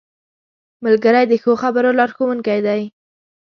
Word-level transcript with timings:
ملګری 0.85 1.23
د 1.27 1.33
ښو 1.41 1.51
خبرو 1.63 1.97
لارښوونکی 1.99 2.59
دی 2.67 2.81